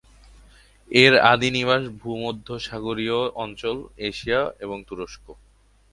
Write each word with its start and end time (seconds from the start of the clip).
এর 0.91 1.13
আদি 1.31 1.49
নিবাস 1.51 1.83
ভূমধ্যসাগরীয় 1.99 3.19
অঞ্চল, 3.43 3.77
এশিয়া 4.09 4.41
এবং 4.59 4.77
তুরস্ক। 4.87 5.25